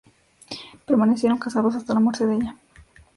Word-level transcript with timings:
Permanecieron 0.87 1.37
casados 1.37 1.75
hasta 1.75 1.93
la 1.93 1.99
muerte 1.99 2.25
de 2.25 2.33
ella. 2.37 2.55